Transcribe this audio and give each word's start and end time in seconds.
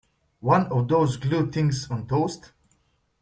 One 0.39 0.65
of 0.71 0.87
those 0.87 1.15
glue 1.17 1.51
things 1.51 1.87
on 1.91 2.07
toast? 2.07 2.53